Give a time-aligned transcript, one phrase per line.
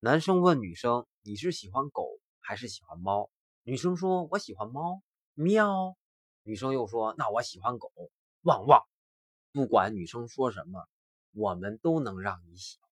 [0.00, 3.30] 男生问女生，你是喜欢狗还是喜欢猫？
[3.64, 5.02] 女生说我喜欢猫，
[5.34, 5.96] 喵。
[6.44, 7.90] 女生又说，那我喜欢狗，
[8.42, 8.80] 汪汪。
[9.50, 10.86] 不管女生说什么，
[11.32, 12.87] 我们都能让你喜欢。